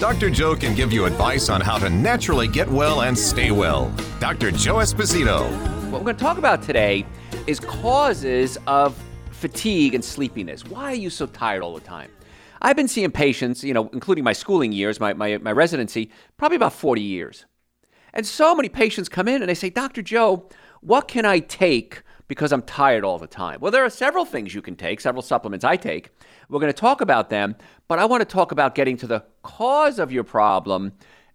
[0.00, 0.30] Dr.
[0.30, 3.94] Joe can give you advice on how to naturally get well and stay well.
[4.18, 4.50] Dr.
[4.50, 5.42] Joe Esposito.
[5.90, 7.04] What we're going to talk about today
[7.46, 8.98] is causes of
[9.30, 10.64] fatigue and sleepiness.
[10.64, 12.10] Why are you so tired all the time?
[12.62, 16.56] I've been seeing patients, you know, including my schooling years, my, my, my residency, probably
[16.56, 17.44] about 40 years.
[18.14, 20.00] And so many patients come in and they say, Dr.
[20.00, 20.48] Joe,
[20.80, 23.58] what can I take because I'm tired all the time?
[23.60, 26.10] Well, there are several things you can take, several supplements I take.
[26.48, 27.56] We're going to talk about them,
[27.88, 30.92] but I want to talk about getting to the cause of your problem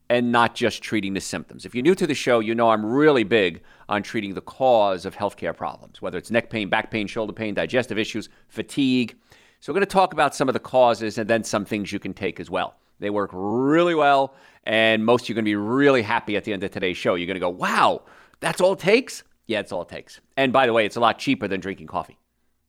[0.10, 1.66] and not just treating the symptoms.
[1.66, 5.06] If you're new to the show, you know I'm really big on treating the cause
[5.06, 9.18] of healthcare problems, whether it's neck pain, back pain, shoulder pain, digestive issues, fatigue.
[9.60, 12.00] So, we're going to talk about some of the causes and then some things you
[12.00, 12.76] can take as well.
[13.00, 16.46] They work really well, and most of you are going to be really happy at
[16.46, 17.16] the end of today's show.
[17.16, 18.04] You're going to go, wow,
[18.40, 19.25] that's all it takes?
[19.48, 20.22] Yeah, it's all it takes.
[20.38, 22.18] And by the way, it's a lot cheaper than drinking coffee,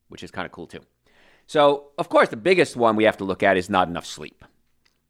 [0.08, 0.80] which is kind of cool too.
[1.46, 4.44] So, of course, the biggest one we have to look at is not enough sleep.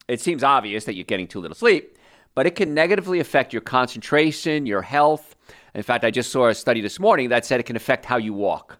[0.07, 1.99] It seems obvious that you're getting too little sleep,
[2.35, 5.35] but it can negatively affect your concentration, your health.
[5.75, 8.19] In fact, I just saw a study this morning that said it can affect how
[8.19, 8.79] you walk.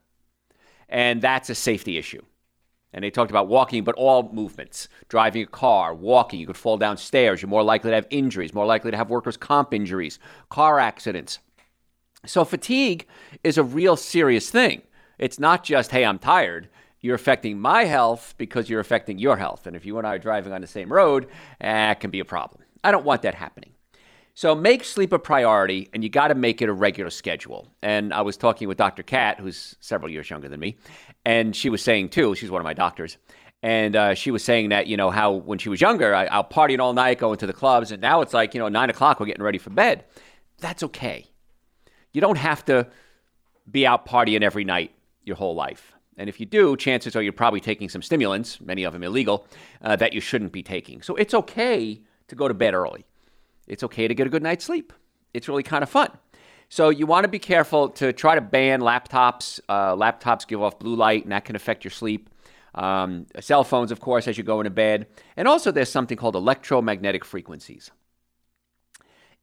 [0.89, 2.23] And that's a safety issue.
[2.93, 6.79] And they talked about walking, but all movements driving a car, walking, you could fall
[6.79, 10.79] downstairs, you're more likely to have injuries, more likely to have workers' comp injuries, car
[10.79, 11.41] accidents.
[12.27, 13.07] So, fatigue
[13.43, 14.83] is a real serious thing.
[15.19, 16.69] It's not just, hey, I'm tired.
[17.01, 19.67] You're affecting my health because you're affecting your health.
[19.67, 21.29] And if you and I are driving on the same road,
[21.61, 22.63] that eh, can be a problem.
[22.83, 23.73] I don't want that happening.
[24.35, 27.69] So make sleep a priority, and you got to make it a regular schedule.
[27.83, 29.03] And I was talking with Dr.
[29.03, 30.77] Kat, who's several years younger than me,
[31.25, 33.17] and she was saying too, she's one of my doctors,
[33.63, 36.45] and uh, she was saying that you know how when she was younger, I, I'll
[36.45, 39.21] partying all night, going to the clubs, and now it's like you know nine o'clock,
[39.21, 40.05] we're getting ready for bed.
[40.59, 41.31] That's okay.
[42.17, 42.87] You don't have to
[43.71, 44.91] be out partying every night
[45.25, 45.93] your whole life.
[46.17, 49.47] And if you do, chances are you're probably taking some stimulants, many of them illegal,
[49.83, 51.03] uh, that you shouldn't be taking.
[51.03, 53.05] So it's okay to go to bed early.
[53.67, 54.95] It's okay to get a good night's sleep.
[55.35, 56.09] It's really kind of fun.
[56.71, 59.61] So you want to be careful to try to ban laptops.
[59.69, 62.31] Uh, laptops give off blue light, and that can affect your sleep.
[62.75, 65.07] Um, cell phones, of course, as you go into bed.
[65.37, 67.91] And also, there's something called electromagnetic frequencies.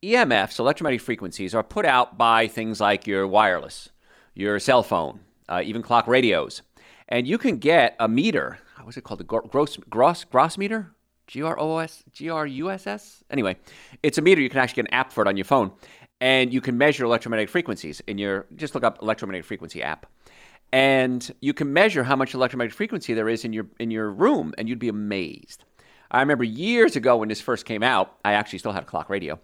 [0.04, 3.90] EMFs, electromagnetic frequencies, are put out by things like your wireless,
[4.34, 6.62] your cell phone, uh, even clock radios.
[7.08, 8.60] And you can get a meter.
[8.82, 9.22] What's it called?
[9.22, 10.94] The gross, gross, gross meter?
[11.28, 13.24] G R O S G R U S S?
[13.30, 13.56] Anyway,
[14.04, 14.42] it's a meter.
[14.42, 15.72] You can actually get an app for it on your phone.
[16.20, 20.06] And you can measure electromagnetic frequencies in your, just look up electromagnetic frequency app.
[20.74, 24.54] And you can measure how much electromagnetic frequency there is in your, in your room,
[24.58, 25.64] and you'd be amazed.
[26.12, 29.10] I remember years ago when this first came out, I actually still had a clock
[29.10, 29.40] radio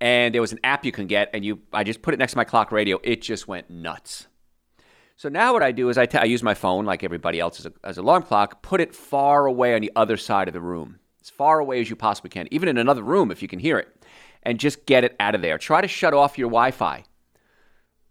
[0.00, 2.32] and there was an app you can get, and you I just put it next
[2.32, 3.00] to my clock radio.
[3.02, 4.26] It just went nuts.
[5.18, 7.64] So now what I do is I, t- I use my phone like everybody else
[7.82, 10.98] as, an alarm clock, put it far away on the other side of the room,
[11.22, 13.78] as far away as you possibly can, even in another room if you can hear
[13.78, 13.88] it,
[14.42, 15.56] and just get it out of there.
[15.56, 17.02] Try to shut off your Wi-Fi.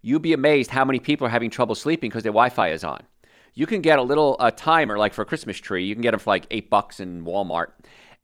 [0.02, 3.04] You'd be amazed how many people are having trouble sleeping because their Wi-Fi is on.
[3.54, 5.86] You can get a little a timer like for a Christmas tree.
[5.86, 7.68] You can get them for like eight bucks in Walmart,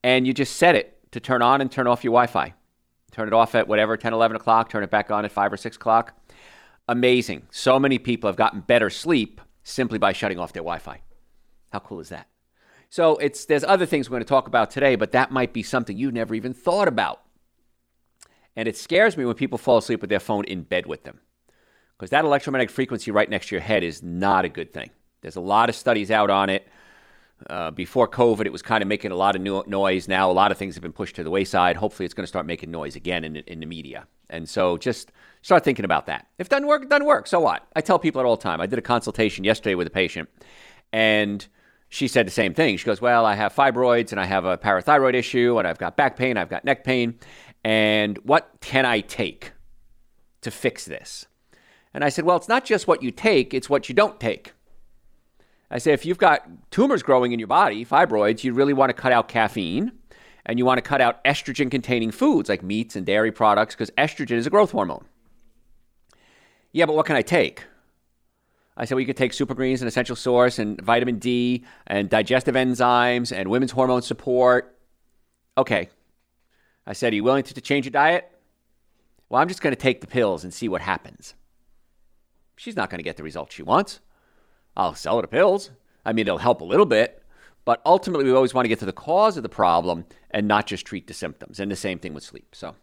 [0.03, 2.55] and you just set it to turn on and turn off your Wi-Fi.
[3.11, 5.57] Turn it off at whatever, 10, 11 o'clock, turn it back on at 5 or
[5.57, 6.13] 6 o'clock.
[6.87, 7.47] Amazing.
[7.51, 11.01] So many people have gotten better sleep simply by shutting off their Wi Fi.
[11.71, 12.27] How cool is that?
[12.89, 15.63] So it's there's other things we're going to talk about today, but that might be
[15.63, 17.21] something you never even thought about.
[18.55, 21.21] And it scares me when people fall asleep with their phone in bed with them.
[21.97, 24.89] Because that electromagnetic frequency right next to your head is not a good thing.
[25.21, 26.67] There's a lot of studies out on it.
[27.49, 30.07] Uh, before COVID, it was kind of making a lot of no- noise.
[30.07, 31.75] Now, a lot of things have been pushed to the wayside.
[31.75, 34.07] Hopefully, it's going to start making noise again in, in the media.
[34.29, 36.27] And so just start thinking about that.
[36.37, 37.27] If it doesn't work, it doesn't work.
[37.27, 37.67] So what?
[37.75, 38.61] I tell people at all time.
[38.61, 40.29] I did a consultation yesterday with a patient,
[40.93, 41.45] and
[41.89, 42.77] she said the same thing.
[42.77, 45.97] She goes, Well, I have fibroids, and I have a parathyroid issue, and I've got
[45.97, 47.19] back pain, I've got neck pain.
[47.63, 49.51] And what can I take
[50.41, 51.27] to fix this?
[51.93, 54.53] And I said, Well, it's not just what you take, it's what you don't take.
[55.71, 58.93] I say if you've got tumors growing in your body, fibroids, you really want to
[58.93, 59.93] cut out caffeine
[60.45, 63.89] and you want to cut out estrogen containing foods like meats and dairy products because
[63.91, 65.05] estrogen is a growth hormone.
[66.73, 67.63] Yeah, but what can I take?
[68.75, 72.09] I said, well, you could take super greens, an essential source, and vitamin D, and
[72.09, 74.77] digestive enzymes, and women's hormone support.
[75.57, 75.89] Okay.
[76.87, 78.31] I said, are you willing to, to change your diet?
[79.31, 81.35] well, I'm just going to take the pills and see what happens.
[82.57, 84.01] She's not going to get the results she wants.
[84.75, 85.71] I'll sell her the pills.
[86.05, 87.23] I mean, it'll help a little bit,
[87.65, 90.65] but ultimately, we always want to get to the cause of the problem and not
[90.65, 91.59] just treat the symptoms.
[91.59, 92.55] And the same thing with sleep.
[92.55, 92.75] So,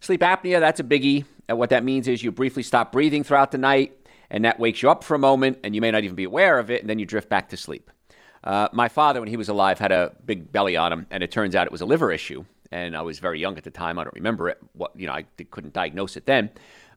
[0.00, 1.24] sleep apnea, that's a biggie.
[1.48, 3.96] And what that means is you briefly stop breathing throughout the night,
[4.30, 6.58] and that wakes you up for a moment, and you may not even be aware
[6.58, 7.90] of it, and then you drift back to sleep.
[8.44, 11.30] Uh, my father, when he was alive, had a big belly on him, and it
[11.30, 12.44] turns out it was a liver issue.
[12.72, 13.98] And I was very young at the time.
[13.98, 14.58] I don't remember it.
[14.74, 16.50] What you know, I couldn't diagnose it then,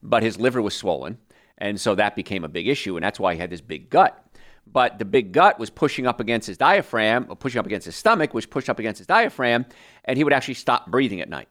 [0.03, 1.17] but his liver was swollen,
[1.57, 4.22] and so that became a big issue, and that's why he had this big gut
[4.65, 7.95] but the big gut was pushing up against his diaphragm, or pushing up against his
[7.95, 9.65] stomach, which pushed up against his diaphragm,
[10.05, 11.49] and he would actually stop breathing at night.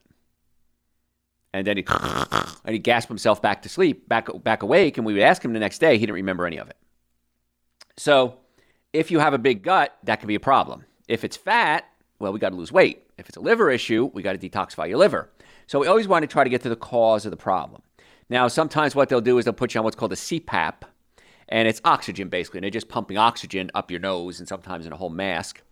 [1.52, 5.12] And then he and he gasped himself back to sleep, back back awake, and we
[5.12, 5.94] would ask him the next day.
[5.94, 6.76] He didn't remember any of it.
[7.96, 8.38] So,
[8.92, 10.84] if you have a big gut, that can be a problem.
[11.08, 11.84] If it's fat,
[12.18, 13.02] well, we got to lose weight.
[13.18, 15.30] If it's a liver issue, we got to detoxify your liver.
[15.66, 17.82] So we always want to try to get to the cause of the problem.
[18.28, 20.82] Now, sometimes what they'll do is they'll put you on what's called a CPAP,
[21.52, 22.58] and it's oxygen basically.
[22.58, 25.62] And they're just pumping oxygen up your nose and sometimes in a whole mask.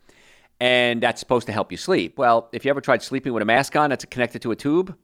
[0.61, 2.19] And that's supposed to help you sleep.
[2.19, 4.95] Well, if you ever tried sleeping with a mask on that's connected to a tube,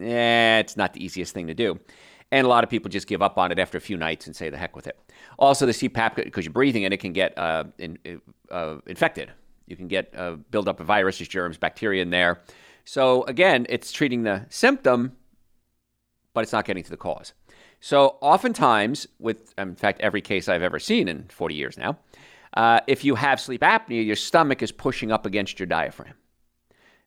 [0.00, 1.80] eh, it's not the easiest thing to do.
[2.30, 4.36] And a lot of people just give up on it after a few nights and
[4.36, 4.96] say the heck with it.
[5.36, 7.98] Also, the CPAP, because you're breathing in it, can get uh, in,
[8.52, 9.32] uh, infected.
[9.66, 12.40] You can get uh, build up of viruses, germs, bacteria in there.
[12.84, 15.16] So again, it's treating the symptom,
[16.34, 17.32] but it's not getting to the cause.
[17.80, 21.98] So, oftentimes, with in fact every case I've ever seen in 40 years now,
[22.54, 26.14] uh, if you have sleep apnea, your stomach is pushing up against your diaphragm.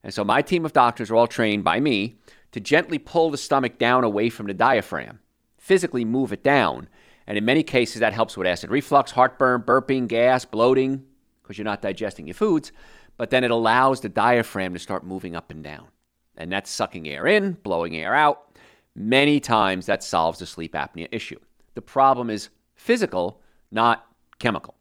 [0.04, 2.16] And so, my team of doctors are all trained by me
[2.52, 5.20] to gently pull the stomach down away from the diaphragm,
[5.58, 6.90] physically move it down.
[7.28, 11.06] And in many cases, that helps with acid reflux, heartburn, burping, gas, bloating,
[11.42, 12.72] because you're not digesting your foods.
[13.16, 15.88] But then it allows the diaphragm to start moving up and down.
[16.36, 18.53] And that's sucking air in, blowing air out.
[18.96, 21.40] Many times that solves the sleep apnea issue.
[21.74, 23.42] The problem is physical,
[23.72, 24.06] not
[24.40, 24.76] chemical.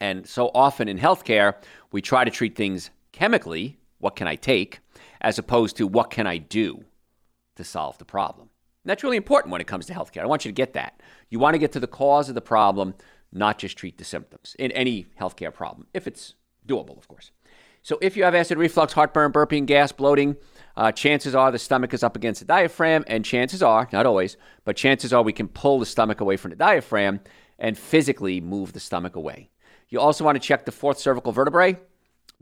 [0.00, 1.54] And so often in healthcare,
[1.90, 4.80] we try to treat things chemically, what can I take,
[5.20, 6.84] as opposed to what can I do
[7.56, 8.48] to solve the problem.
[8.84, 10.22] And that's really important when it comes to healthcare.
[10.22, 11.02] I want you to get that.
[11.28, 12.94] You want to get to the cause of the problem,
[13.32, 16.34] not just treat the symptoms in any healthcare problem, if it's
[16.66, 17.32] doable, of course.
[17.82, 20.36] So if you have acid reflux, heartburn, burping, gas, bloating,
[20.78, 24.36] uh, chances are the stomach is up against the diaphragm, and chances are, not always,
[24.64, 27.18] but chances are we can pull the stomach away from the diaphragm
[27.58, 29.50] and physically move the stomach away.
[29.88, 31.76] You also want to check the fourth cervical vertebrae.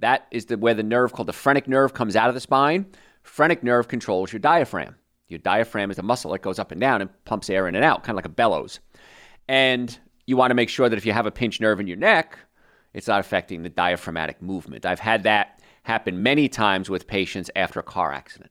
[0.00, 2.85] That is the, where the nerve called the phrenic nerve comes out of the spine.
[3.23, 4.97] Phrenic nerve controls your diaphragm.
[5.29, 7.87] Your diaphragm is a muscle that goes up and down and pumps air in and
[7.87, 8.81] out, kind of like a bellows.
[9.49, 11.97] And you want to make sure that if you have a pinched nerve in your
[11.97, 12.38] neck,
[12.93, 14.85] it's not affecting the diaphragmatic movement.
[14.85, 18.50] I've had that happen many times with patients after a car accident.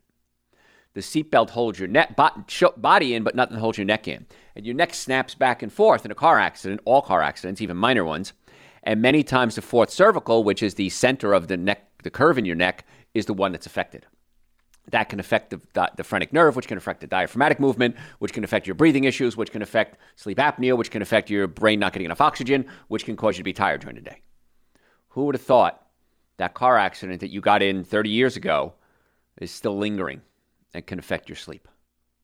[0.94, 2.16] The seatbelt holds your neck,
[2.78, 4.26] body in, but nothing holds your neck in.
[4.56, 7.76] And your neck snaps back and forth in a car accident, all car accidents, even
[7.76, 8.32] minor ones.
[8.84, 12.38] And many times the fourth cervical, which is the center of the neck, the curve
[12.38, 14.06] in your neck, is the one that's affected.
[14.92, 18.32] That can affect the, the, the phrenic nerve, which can affect the diaphragmatic movement, which
[18.32, 21.80] can affect your breathing issues, which can affect sleep apnea, which can affect your brain
[21.80, 24.22] not getting enough oxygen, which can cause you to be tired during the day.
[25.10, 25.85] Who would have thought
[26.38, 28.74] that car accident that you got in 30 years ago
[29.40, 30.22] is still lingering
[30.74, 31.68] and can affect your sleep.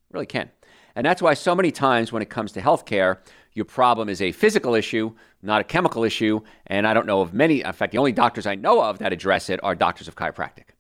[0.10, 0.50] It really can.
[0.96, 3.20] And that's why so many times when it comes to healthcare,
[3.54, 6.42] your problem is a physical issue, not a chemical issue.
[6.68, 9.14] And I don't know of many, in fact, the only doctors I know of that
[9.14, 10.72] address it are doctors of chiropractic.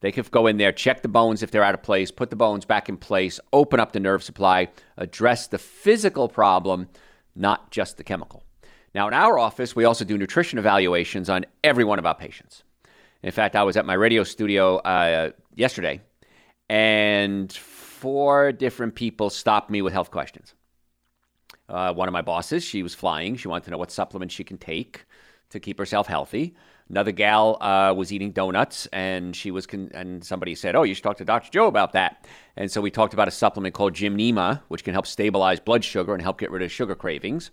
[0.00, 2.36] They can go in there, check the bones if they're out of place, put the
[2.36, 6.88] bones back in place, open up the nerve supply, address the physical problem,
[7.34, 8.44] not just the chemical.
[8.94, 12.64] Now, in our office, we also do nutrition evaluations on every one of our patients.
[13.22, 16.00] In fact, I was at my radio studio uh, yesterday,
[16.68, 20.54] and four different people stopped me with health questions.
[21.68, 23.36] Uh, one of my bosses, she was flying.
[23.36, 25.04] She wanted to know what supplements she can take
[25.50, 26.54] to keep herself healthy.
[26.90, 30.92] Another gal uh, was eating donuts, and she was con- and somebody said, "Oh, you
[30.92, 31.48] should talk to Dr.
[31.48, 35.06] Joe about that." And so we talked about a supplement called Gymnema, which can help
[35.06, 37.52] stabilize blood sugar and help get rid of sugar cravings.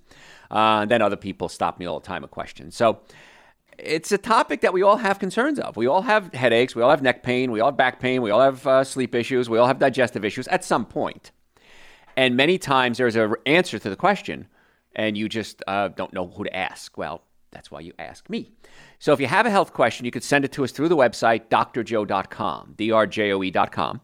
[0.50, 2.76] Uh, then other people stop me all the time with questions.
[2.76, 3.02] So
[3.78, 5.78] it's a topic that we all have concerns of.
[5.78, 8.32] We all have headaches, we all have neck pain, we all have back pain, we
[8.32, 11.32] all have uh, sleep issues, we all have digestive issues at some point.
[12.16, 14.48] And many times there's an answer to the question,
[14.96, 16.98] and you just uh, don't know who to ask.
[16.98, 18.52] Well, that's why you ask me.
[19.00, 20.98] So if you have a health question, you could send it to us through the
[20.98, 24.02] website, drjoe.com, drjoe.com.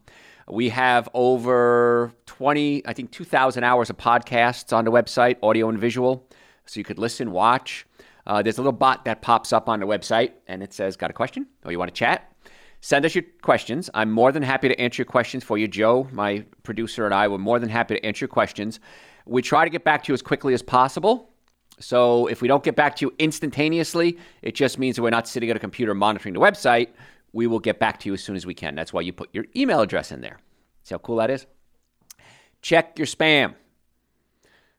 [0.49, 5.79] We have over 20, I think 2,000 hours of podcasts on the website, audio and
[5.79, 6.27] visual.
[6.65, 7.87] So you could listen, watch.
[8.27, 11.09] Uh, there's a little bot that pops up on the website and it says, Got
[11.09, 11.47] a question?
[11.65, 12.31] Or you want to chat?
[12.81, 13.89] Send us your questions.
[13.93, 15.67] I'm more than happy to answer your questions for you.
[15.67, 18.79] Joe, my producer, and I were more than happy to answer your questions.
[19.25, 21.32] We try to get back to you as quickly as possible.
[21.79, 25.27] So if we don't get back to you instantaneously, it just means that we're not
[25.27, 26.89] sitting at a computer monitoring the website.
[27.33, 28.75] We will get back to you as soon as we can.
[28.75, 30.39] That's why you put your email address in there.
[30.83, 31.45] See how cool that is?
[32.61, 33.55] Check your spam.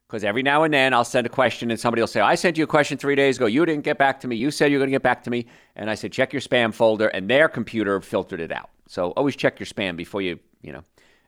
[0.07, 2.57] Because every now and then I'll send a question and somebody will say, I sent
[2.57, 3.47] you a question three days ago.
[3.47, 4.37] You didn't get back to me.
[4.37, 5.47] You said you were going to get back to me.
[5.75, 7.09] And I said, check your spam folder.
[7.09, 8.71] And their computer filtered it out.
[8.87, 10.83] So always check your spam before you, you know,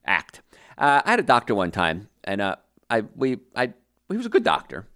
[0.05, 0.43] act.
[0.79, 2.57] Uh, I had a doctor one time, and uh,
[2.91, 3.73] I, we, I,
[4.11, 4.87] he was a good doctor,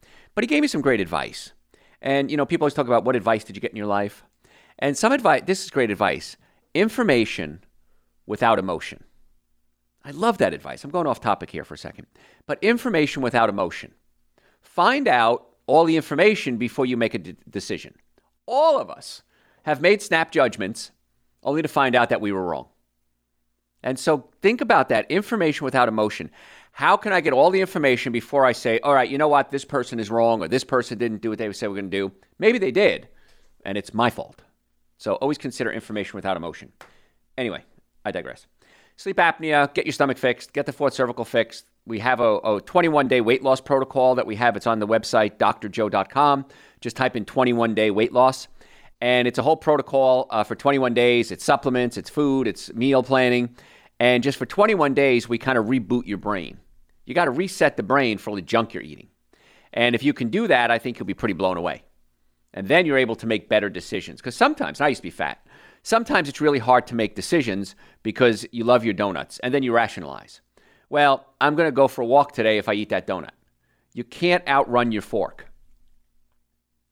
[0.40, 1.52] but he gave me some great advice.
[2.00, 4.24] And, you know, people always talk about what advice did you get in your life?
[4.78, 6.38] And some advice, this is great advice
[6.72, 7.62] information
[8.24, 9.04] without emotion.
[10.02, 10.82] I love that advice.
[10.82, 12.06] I'm going off topic here for a second.
[12.46, 13.92] But information without emotion.
[14.62, 17.92] Find out all the information before you make a d- decision.
[18.46, 19.22] All of us
[19.64, 20.90] have made snap judgments
[21.42, 22.68] only to find out that we were wrong.
[23.82, 26.30] And so think about that information without emotion.
[26.72, 29.50] How can I get all the information before I say, all right, you know what,
[29.50, 31.96] this person is wrong or this person didn't do what they said we're going to
[32.08, 32.12] do?
[32.38, 33.08] Maybe they did,
[33.64, 34.42] and it's my fault.
[34.98, 36.72] So always consider information without emotion.
[37.36, 37.64] Anyway,
[38.04, 38.46] I digress.
[38.96, 41.64] Sleep apnea, get your stomach fixed, get the fourth cervical fixed.
[41.86, 44.56] We have a, a 21 day weight loss protocol that we have.
[44.56, 46.44] It's on the website, drjoe.com.
[46.82, 48.46] Just type in 21 day weight loss.
[49.00, 51.30] And it's a whole protocol uh, for 21 days.
[51.30, 53.56] It's supplements, it's food, it's meal planning.
[54.00, 56.58] And just for 21 days, we kind of reboot your brain.
[57.04, 59.08] You got to reset the brain for all the junk you're eating.
[59.74, 61.82] And if you can do that, I think you'll be pretty blown away.
[62.54, 64.20] And then you're able to make better decisions.
[64.20, 65.46] Because sometimes, I used to be fat,
[65.82, 69.72] sometimes it's really hard to make decisions because you love your donuts and then you
[69.72, 70.40] rationalize.
[70.88, 73.30] Well, I'm going to go for a walk today if I eat that donut.
[73.92, 75.46] You can't outrun your fork.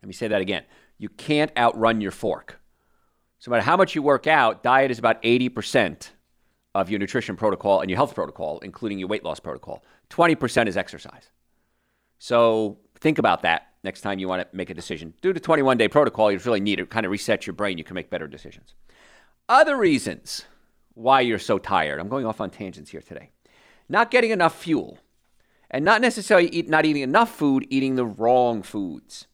[0.03, 0.65] Let me say that again.
[0.99, 2.61] You can't outrun your fork.
[3.39, 6.11] So, no matter how much you work out, diet is about 80%
[6.81, 9.83] of your nutrition protocol and your health protocol, including your weight loss protocol.
[10.11, 11.31] 20% is exercise.
[12.19, 15.15] So, think about that next time you want to make a decision.
[15.23, 17.79] Do the 21 day protocol, you really need to kind of reset your brain.
[17.79, 18.75] You can make better decisions.
[19.49, 20.45] Other reasons
[20.95, 22.01] why you're so tired.
[22.01, 23.31] I'm going off on tangents here today.
[23.89, 24.99] Not getting enough fuel,
[25.71, 29.27] and not necessarily eat, not eating enough food, eating the wrong foods.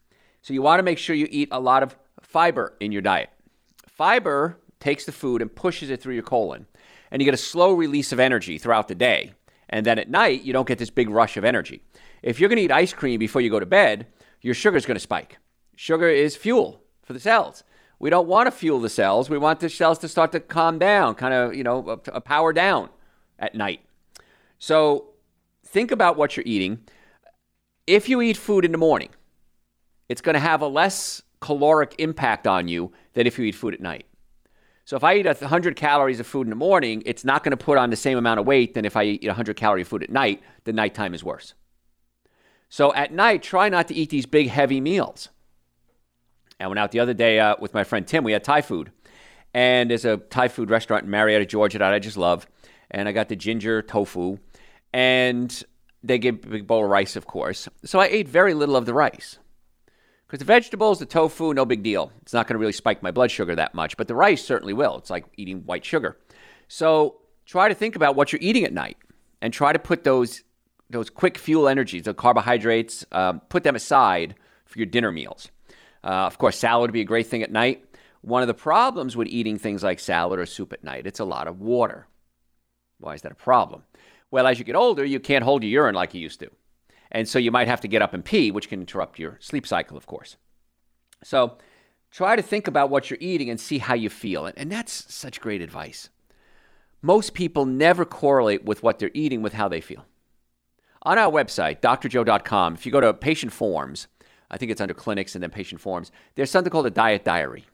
[0.42, 3.30] So you want to make sure you eat a lot of fiber in your diet.
[3.88, 6.66] Fiber takes the food and pushes it through your colon,
[7.14, 9.34] and you get a slow release of energy throughout the day.
[9.68, 11.80] And then at night, you don't get this big rush of energy.
[12.24, 14.08] If you're going to eat ice cream before you go to bed,
[14.40, 15.38] your sugar is going to spike.
[15.76, 17.62] Sugar is fuel for the cells.
[18.00, 19.30] We don't want to fuel the cells.
[19.30, 22.18] We want the cells to start to calm down, kind of, you know, a uh,
[22.18, 22.88] power down
[23.38, 23.82] at night.
[24.58, 25.10] So
[25.64, 26.80] think about what you're eating.
[27.86, 29.10] If you eat food in the morning,
[30.08, 33.72] it's going to have a less caloric impact on you than if you eat food
[33.72, 34.04] at night.
[34.84, 37.56] So if I eat 100 calories of food in the morning, it's not going to
[37.56, 40.10] put on the same amount of weight than if I eat 100 calorie food at
[40.10, 40.42] night.
[40.64, 41.54] The nighttime is worse.
[42.68, 45.30] So at night, try not to eat these big, heavy meals.
[46.60, 48.24] I went out the other day uh, with my friend Tim.
[48.24, 48.90] We had Thai food.
[49.54, 52.46] And there's a Thai food restaurant in Marietta, Georgia that I just love.
[52.90, 54.38] And I got the ginger tofu.
[54.92, 55.62] And
[56.02, 57.68] they give a big bowl of rice, of course.
[57.84, 59.38] So I ate very little of the rice.
[60.34, 62.10] Because the vegetables, the tofu, no big deal.
[62.22, 63.96] It's not going to really spike my blood sugar that much.
[63.96, 64.96] But the rice certainly will.
[64.96, 66.18] It's like eating white sugar.
[66.66, 68.96] So try to think about what you're eating at night
[69.40, 70.42] and try to put those
[70.90, 75.52] those quick fuel energies, the carbohydrates, um, put them aside for your dinner meals.
[76.02, 77.84] Uh, of course, salad would be a great thing at night.
[78.22, 81.24] One of the problems with eating things like salad or soup at night, it's a
[81.24, 82.08] lot of water.
[82.98, 83.84] Why is that a problem?
[84.32, 86.50] Well, as you get older, you can't hold your urine like you used to.
[87.14, 89.66] And so you might have to get up and pee, which can interrupt your sleep
[89.68, 90.36] cycle, of course.
[91.22, 91.56] So
[92.10, 94.46] try to think about what you're eating and see how you feel.
[94.56, 96.10] And that's such great advice.
[97.00, 100.04] Most people never correlate with what they're eating with how they feel.
[101.02, 104.08] On our website, drjoe.com, if you go to patient forms,
[104.50, 107.64] I think it's under clinics and then patient forms, there's something called a diet diary.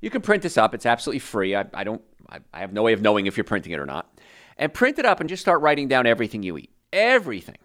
[0.00, 0.74] You can print this up.
[0.74, 1.54] It's absolutely free.
[1.54, 3.86] I, I don't, I, I have no way of knowing if you're printing it or
[3.86, 4.18] not.
[4.56, 6.70] And print it up and just start writing down everything you eat.
[6.92, 7.58] Everything.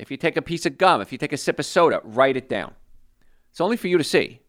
[0.00, 2.36] If you take a piece of gum, if you take a sip of soda, write
[2.36, 2.74] it down.
[3.50, 4.40] It's only for you to see.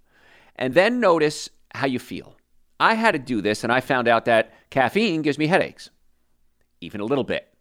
[0.55, 2.36] And then notice how you feel.
[2.79, 5.89] I had to do this and I found out that caffeine gives me headaches,
[6.79, 7.51] even a little bit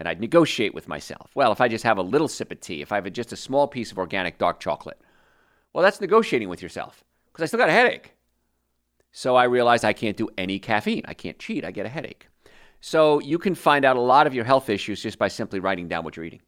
[0.00, 1.30] and I'd negotiate with myself.
[1.34, 3.36] Well, if I just have a little sip of tea, if I have just a
[3.36, 4.98] small piece of organic dark chocolate,
[5.74, 8.14] well, that's negotiating with yourself because I still got a headache.
[9.12, 11.02] So I realized I can't do any caffeine.
[11.06, 11.66] I can't cheat.
[11.66, 12.28] I get a headache.
[12.80, 15.86] So you can find out a lot of your health issues just by simply writing
[15.86, 16.40] down what you're eating.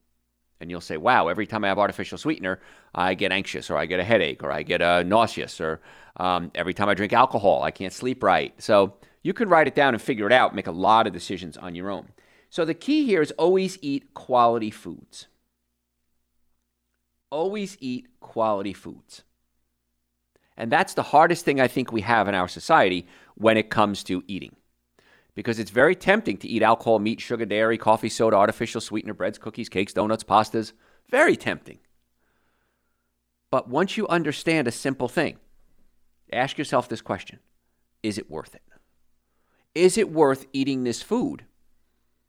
[0.63, 2.61] And you'll say, wow, every time I have artificial sweetener,
[2.95, 5.81] I get anxious or I get a headache or I get uh, nauseous or
[6.19, 8.55] um, every time I drink alcohol, I can't sleep right.
[8.63, 11.57] So You can write it down and figure it out, make a lot of decisions
[11.57, 12.09] on your own.
[12.51, 15.29] So the key here is always eat quality foods.
[17.31, 19.23] Always eat quality foods.
[20.57, 24.05] And that's the hardest thing I think we have in our society when it comes
[24.05, 24.55] to eating.
[25.35, 29.39] Because it's very tempting to eat alcohol, meat, sugar, dairy, coffee, soda, artificial sweetener, breads,
[29.39, 30.73] cookies, cakes, donuts, pastas.
[31.09, 31.79] Very tempting.
[33.51, 35.37] But once you understand a simple thing,
[36.33, 37.39] ask yourself this question
[38.03, 38.63] Is it worth it?
[39.75, 41.45] Is it worth eating this food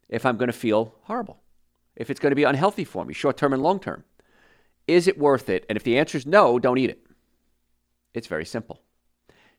[0.08, 1.40] if I'm going to feel horrible?
[1.96, 4.04] If it's going to be unhealthy for me, short term and long term?
[4.86, 5.64] Is it worth it?
[5.68, 7.06] And if the answer is no, don't eat it.
[8.12, 8.80] It's very simple.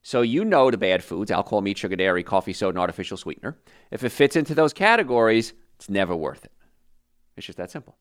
[0.06, 3.58] So you know the bad foods alcohol, meat, sugar, dairy, coffee, soda, and artificial sweetener.
[3.90, 6.52] If it fits into those categories, it's never worth it.
[7.36, 7.98] It's just that simple.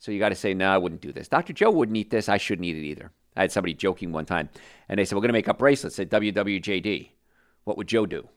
[0.00, 1.28] So you got to say, no, I wouldn't do this.
[1.28, 1.52] Dr.
[1.52, 2.28] Joe wouldn't eat this.
[2.28, 3.12] I shouldn't eat it either.
[3.36, 4.48] I had somebody joking one time,
[4.88, 7.10] and they said, We're going to make up bracelets at WWJD.
[7.62, 8.28] What would Joe do?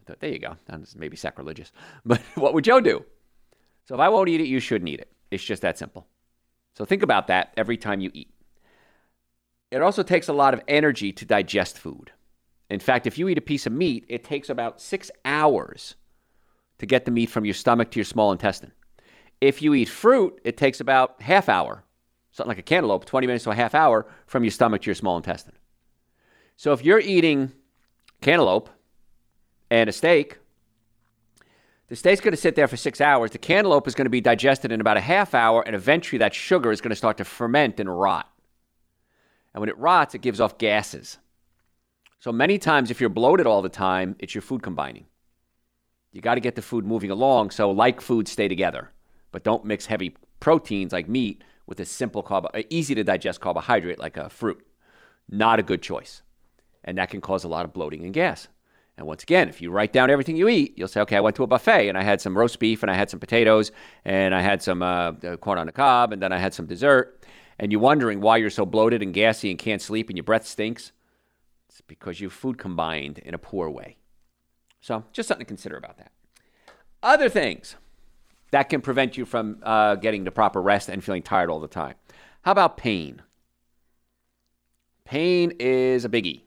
[0.00, 0.56] I thought, There you go.
[0.64, 1.70] That's maybe sacrilegious.
[2.06, 3.04] But what would Joe do?
[3.84, 5.12] So if I won't eat it, you shouldn't eat it.
[5.30, 6.06] It's just that simple.
[6.78, 8.30] So think about that every time you eat.
[9.70, 12.10] It also takes a lot of energy to digest food.
[12.72, 15.94] In fact, if you eat a piece of meat, it takes about six hours
[16.78, 18.72] to get the meat from your stomach to your small intestine.
[19.42, 21.84] If you eat fruit, it takes about half hour,
[22.30, 24.94] something like a cantaloupe, 20 minutes to a half hour from your stomach to your
[24.94, 25.56] small intestine.
[26.56, 27.52] So if you're eating
[28.22, 28.70] cantaloupe
[29.70, 30.38] and a steak,
[31.88, 33.32] the steak's going to sit there for six hours.
[33.32, 36.34] The cantaloupe is going to be digested in about a half hour, and eventually that
[36.34, 38.32] sugar is going to start to ferment and rot.
[39.52, 41.18] And when it rots, it gives off gases.
[42.22, 45.06] So many times, if you're bloated all the time, it's your food combining.
[46.12, 48.92] You got to get the food moving along so like foods stay together
[49.32, 53.98] but don't mix heavy proteins like meat with a simple carb, easy to digest carbohydrate
[53.98, 54.64] like a fruit.
[55.28, 56.22] Not a good choice.
[56.84, 58.46] And that can cause a lot of bloating and gas.
[58.96, 61.34] And once again, if you write down everything you eat, you'll say, okay, I went
[61.36, 63.72] to a buffet and I had some roast beef and I had some potatoes
[64.04, 67.20] and I had some uh, corn on the cob and then I had some dessert.
[67.58, 70.46] And you're wondering why you're so bloated and gassy and can't sleep and your breath
[70.46, 70.92] stinks.
[71.72, 73.96] It's because your food combined in a poor way.
[74.82, 76.12] So just something to consider about that.
[77.02, 77.76] Other things
[78.50, 81.68] that can prevent you from uh, getting the proper rest and feeling tired all the
[81.68, 81.94] time.
[82.42, 83.22] How about pain?
[85.06, 86.42] Pain is a biggie.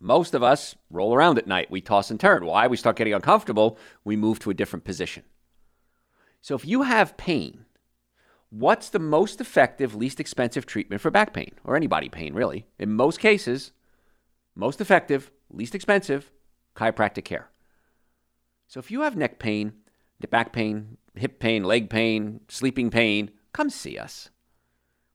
[0.00, 1.70] Most of us roll around at night.
[1.70, 2.44] We toss and turn.
[2.44, 2.66] Why?
[2.66, 3.78] We start getting uncomfortable.
[4.04, 5.22] We move to a different position.
[6.42, 7.64] So if you have pain,
[8.50, 12.66] what's the most effective, least expensive treatment for back pain or any body pain, really?
[12.78, 13.72] In most cases,
[14.54, 16.30] most effective, least expensive,
[16.76, 17.50] chiropractic care.
[18.68, 19.72] So if you have neck pain,
[20.30, 24.30] back pain, hip pain, leg pain, sleeping pain, come see us.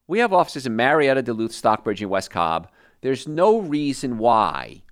[0.06, 2.68] We have offices in Marietta, Duluth, Stockbridge, and West Cobb.
[3.00, 4.82] There's no reason why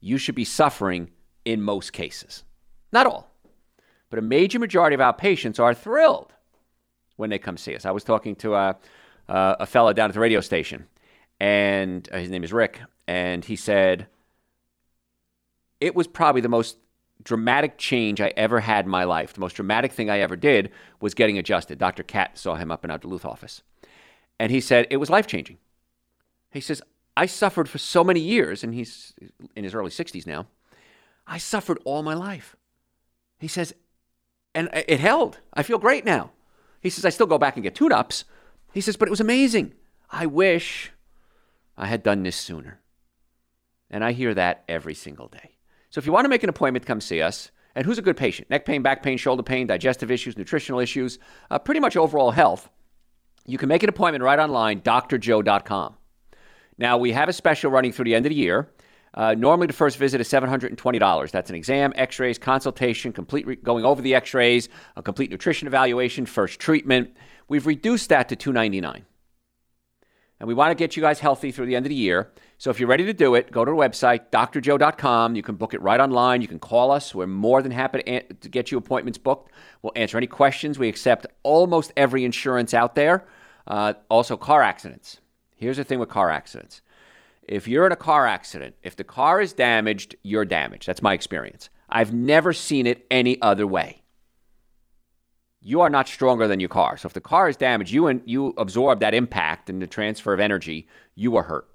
[0.00, 1.10] you should be suffering
[1.44, 2.44] in most cases.
[2.92, 3.30] Not all,
[4.10, 6.32] but a major majority of our patients are thrilled
[7.16, 7.86] when they come see us.
[7.86, 8.76] I was talking to a,
[9.28, 10.86] a, a fellow down at the radio station,
[11.40, 14.06] and uh, his name is Rick, and he said,
[15.80, 16.78] it was probably the most
[17.22, 19.32] dramatic change I ever had in my life.
[19.32, 21.78] The most dramatic thing I ever did was getting adjusted.
[21.78, 22.02] Dr.
[22.02, 23.62] Cat saw him up in our Duluth office.
[24.38, 25.58] And he said it was life changing.
[26.50, 26.82] He says,
[27.16, 29.14] I suffered for so many years, and he's
[29.54, 30.46] in his early 60s now.
[31.26, 32.56] I suffered all my life.
[33.38, 33.74] He says,
[34.54, 35.38] and it held.
[35.52, 36.30] I feel great now.
[36.80, 38.24] He says, I still go back and get tune ups.
[38.72, 39.74] He says, but it was amazing.
[40.10, 40.92] I wish
[41.76, 42.80] I had done this sooner.
[43.90, 45.56] And I hear that every single day.
[45.90, 47.50] So if you want to make an appointment, come see us.
[47.74, 48.48] And who's a good patient?
[48.50, 51.18] Neck pain, back pain, shoulder pain, digestive issues, nutritional issues,
[51.50, 52.70] uh, pretty much overall health.
[53.46, 55.94] You can make an appointment right online, drjoe.com.
[56.78, 58.70] Now, we have a special running through the end of the year.
[59.14, 61.30] Uh, normally, the first visit is $720.
[61.30, 65.30] That's an exam, x rays, consultation, complete re- going over the x rays, a complete
[65.30, 67.16] nutrition evaluation, first treatment.
[67.48, 69.04] We've reduced that to $299
[70.38, 72.32] and we want to get you guys healthy through the end of the year.
[72.58, 75.34] So if you're ready to do it, go to the website, drjoe.com.
[75.34, 76.42] You can book it right online.
[76.42, 77.14] You can call us.
[77.14, 79.52] We're more than happy to, an- to get you appointments booked.
[79.82, 80.78] We'll answer any questions.
[80.78, 83.26] We accept almost every insurance out there.
[83.66, 85.20] Uh, also, car accidents.
[85.56, 86.82] Here's the thing with car accidents
[87.42, 90.86] if you're in a car accident, if the car is damaged, you're damaged.
[90.86, 91.70] That's my experience.
[91.88, 94.02] I've never seen it any other way
[95.66, 96.96] you are not stronger than your car.
[96.96, 100.32] So if the car is damaged, you and you absorb that impact and the transfer
[100.32, 101.68] of energy, you are hurt.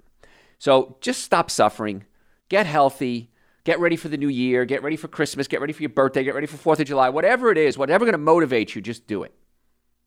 [0.58, 2.06] So just stop suffering,
[2.48, 3.30] get healthy,
[3.64, 6.24] get ready for the new year, get ready for Christmas, get ready for your birthday,
[6.24, 9.06] get ready for 4th of July, whatever it is, whatever going to motivate you, just
[9.06, 9.34] do it.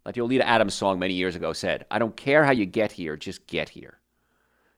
[0.03, 2.91] Like the Oleta Adams song many years ago said, I don't care how you get
[2.91, 3.99] here, just get here.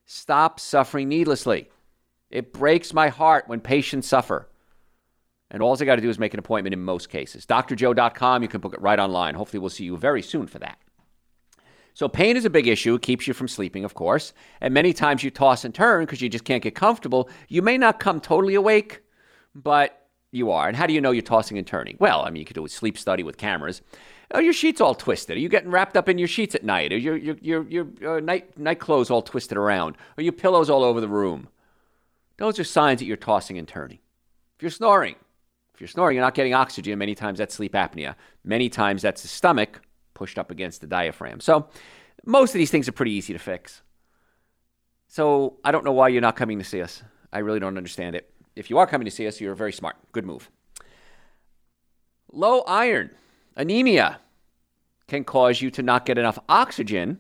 [0.06, 1.70] Stop suffering needlessly.
[2.30, 4.50] It breaks my heart when patients suffer.
[5.50, 7.46] And all I got to do is make an appointment in most cases.
[7.46, 9.36] drjoe.com, you can book it right online.
[9.36, 10.78] Hopefully, we'll see you very soon for that.
[11.94, 12.96] So, pain is a big issue.
[12.96, 14.34] It keeps you from sleeping, of course.
[14.62, 17.30] And many times you toss and turn because you just can't get comfortable.
[17.48, 19.02] You may not come totally awake,
[19.56, 20.68] but you are.
[20.68, 21.98] And how do you know you're tossing and turning?
[22.00, 23.82] Well, I mean, you could do a sleep study with cameras.
[24.32, 25.38] Are your sheets all twisted.
[25.38, 26.92] Are you getting wrapped up in your sheets at night?
[26.92, 29.96] Are your your your, your uh, night night clothes all twisted around?
[30.18, 31.48] Are your pillows all over the room?
[32.38, 34.00] Those are signs that you're tossing and turning.
[34.58, 35.16] If you're snoring,
[35.78, 36.98] if you're snoring, you're not getting oxygen.
[36.98, 38.16] Many times that's sleep apnea.
[38.44, 39.80] Many times that's the stomach
[40.16, 41.40] pushed up against the diaphragm.
[41.40, 41.70] So
[42.26, 43.84] most of these things are pretty easy to fix.
[45.08, 47.04] So I don't know why you're not coming to see us.
[47.32, 48.28] I really don't understand it.
[48.56, 49.98] If you are coming to see us, you're very smart.
[50.14, 50.50] Good move.
[52.32, 53.12] Low iron,
[53.56, 54.20] anemia,
[55.08, 57.20] can cause you to not get enough oxygen,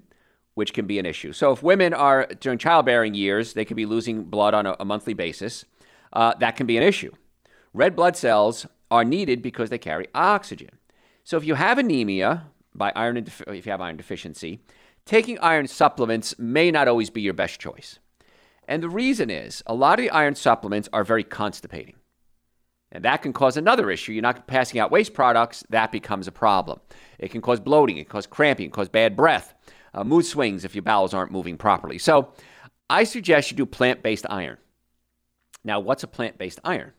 [0.56, 1.32] which can be an issue.
[1.32, 4.86] So if women are during childbearing years, they could be losing blood on a, a
[4.86, 5.63] monthly basis.
[6.12, 7.13] Uh, that can be an issue.
[7.78, 10.72] Red blood cells are needed because they carry oxygen.
[11.24, 14.62] So if you have anemia by iron, if you have iron deficiency,
[15.06, 18.00] taking iron supplements may not always be your best choice.
[18.68, 21.98] And the reason is a lot of the iron supplements are very constipating.
[22.92, 24.12] And that can cause another issue.
[24.12, 26.80] You're not passing out waste products, that becomes a problem.
[27.20, 29.54] It can cause bloating, it can cause cramping, it can cause bad breath,
[29.94, 32.00] uh, mood swings if your bowels aren't moving properly.
[32.00, 32.34] So
[32.90, 34.58] I suggest you do plant based iron.
[35.63, 36.94] Now, what's a plant based iron?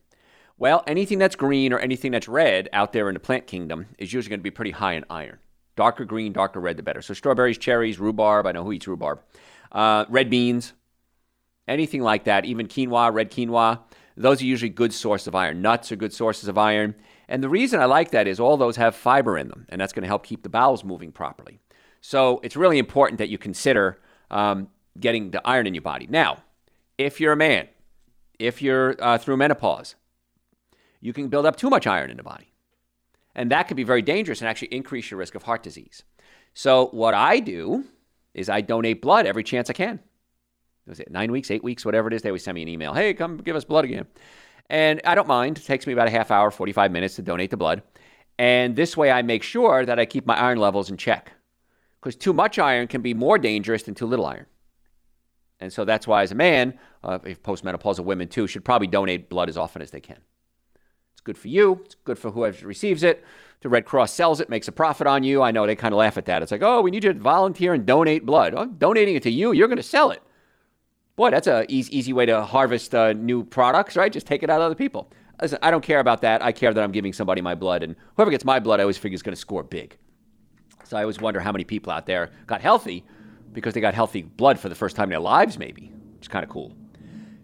[0.59, 4.12] Well, anything that's green or anything that's red out there in the plant kingdom is
[4.12, 5.38] usually going to be pretty high in iron.
[5.77, 7.01] Darker green, darker red, the better.
[7.01, 8.47] So strawberries, cherries, rhubarb.
[8.47, 9.21] I know who eats rhubarb.
[9.71, 10.73] Uh, red beans,
[11.68, 12.44] anything like that.
[12.44, 13.79] Even quinoa, red quinoa.
[14.16, 15.62] Those are usually good sources of iron.
[15.62, 16.97] Nuts are good sources of iron.
[17.29, 19.92] And the reason I like that is all those have fiber in them, and that's
[19.92, 21.61] going to help keep the bowels moving properly.
[22.01, 24.01] So it's really important that you consider
[24.33, 24.68] um,
[24.99, 26.09] getting the iron in your body.
[26.11, 26.38] Now,
[26.97, 27.68] if you're a man,
[28.40, 29.94] if you're uh, through menopause,
[31.01, 32.53] you can build up too much iron in the body.
[33.35, 36.03] And that can be very dangerous and actually increase your risk of heart disease.
[36.55, 37.85] So, what I do
[38.35, 40.01] is I donate blood every chance I can.
[40.87, 42.23] Was it nine weeks, eight weeks, whatever it is?
[42.23, 42.95] They always send me an email.
[42.95, 44.07] Hey, come give us blood again.
[44.71, 45.59] And I don't mind.
[45.59, 47.83] It takes me about a half hour, 45 minutes to donate the blood.
[48.39, 51.33] And this way I make sure that I keep my iron levels in check.
[52.01, 54.47] Because too much iron can be more dangerous than too little iron.
[55.61, 59.49] And so that's why, as a man, uh, postmenopausal women too, should probably donate blood
[59.49, 60.19] as often as they can.
[61.29, 61.83] Good for you.
[61.85, 63.23] It's good for whoever receives it.
[63.61, 65.43] The Red Cross sells it, makes a profit on you.
[65.43, 66.41] I know they kind of laugh at that.
[66.43, 68.55] It's like, oh, we need you to volunteer and donate blood.
[68.55, 69.53] I'm donating it to you.
[69.53, 70.23] You're going to sell it.
[71.17, 74.11] Boy, that's an easy, easy way to harvest uh, new products, right?
[74.11, 75.12] Just take it out of other people.
[75.43, 76.43] Listen, I don't care about that.
[76.43, 77.83] I care that I'm giving somebody my blood.
[77.83, 79.99] And whoever gets my blood, I always figure is going to score big.
[80.85, 83.05] So I always wonder how many people out there got healthy
[83.53, 86.29] because they got healthy blood for the first time in their lives, maybe, which is
[86.29, 86.73] kind of cool.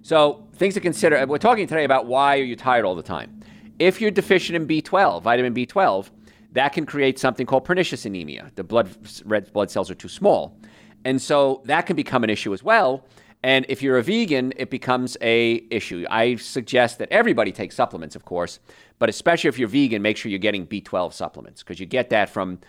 [0.01, 1.27] So things to consider.
[1.27, 3.34] We're talking today about why are you tired all the time.
[3.79, 6.11] If you're deficient in B12, vitamin B12,
[6.53, 8.51] that can create something called pernicious anemia.
[8.55, 8.89] The blood
[9.25, 10.57] red blood cells are too small.
[11.05, 13.05] And so that can become an issue as well.
[13.43, 16.07] And if you're a vegan, it becomes a issue.
[16.09, 18.59] I suggest that everybody take supplements, of course,
[18.99, 22.31] but especially if you're vegan, make sure you're getting B12 supplements because you get that
[22.31, 22.61] from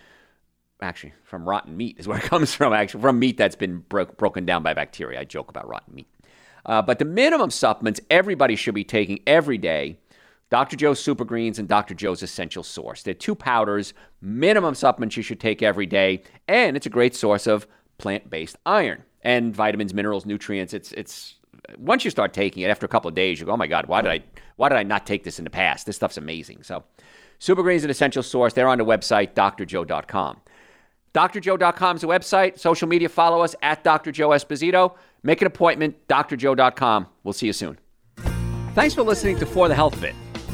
[0.81, 2.73] actually from rotten meat is where it comes from.
[2.73, 5.21] Actually, from meat that's been bro- broken down by bacteria.
[5.21, 6.07] I joke about rotten meat,
[6.65, 9.97] uh, but the minimum supplements everybody should be taking every day
[10.49, 10.75] Dr.
[10.75, 11.93] Joe's Super Greens and Dr.
[11.93, 13.03] Joe's Essential Source.
[13.03, 17.47] They're two powders, minimum supplements you should take every day, and it's a great source
[17.47, 20.73] of plant-based iron and vitamins, minerals, nutrients.
[20.73, 21.35] It's it's
[21.77, 23.87] once you start taking it after a couple of days, you go, "Oh my god,
[23.87, 24.23] why did I
[24.55, 25.85] why did I not take this in the past?
[25.85, 26.83] This stuff's amazing." So,
[27.39, 30.41] Super Greens and Essential Source, they're on the website drjoe.com.
[31.13, 32.59] drjoe.com is the website.
[32.59, 34.11] Social media, follow us at Dr.
[34.11, 34.95] Joe Esposito.
[35.23, 37.07] Make an appointment, drjoe.com.
[37.23, 37.79] We'll see you soon.
[38.75, 40.13] Thanks for listening to For the Health of It.